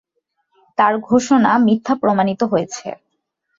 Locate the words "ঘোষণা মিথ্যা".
1.01-1.93